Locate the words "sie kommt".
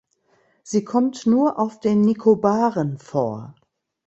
0.63-1.27